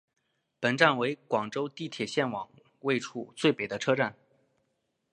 [0.59, 4.17] 本站为广州地铁线网位处最北的车站。